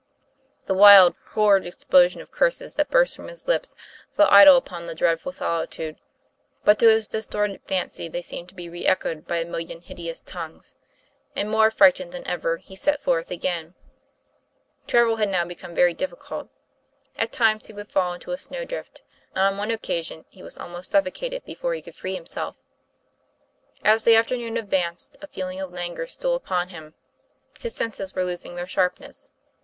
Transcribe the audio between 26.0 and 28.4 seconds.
stole upon him; his senses were